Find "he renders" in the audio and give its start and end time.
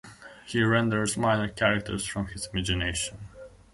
0.47-1.15